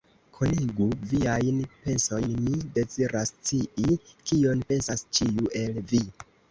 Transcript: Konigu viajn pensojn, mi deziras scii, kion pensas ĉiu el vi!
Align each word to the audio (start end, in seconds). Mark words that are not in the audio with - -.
Konigu 0.35 0.87
viajn 1.11 1.59
pensojn, 1.83 2.33
mi 2.47 2.63
deziras 2.79 3.35
scii, 3.37 4.01
kion 4.33 4.69
pensas 4.73 5.09
ĉiu 5.19 5.55
el 5.65 5.81
vi! 5.93 6.07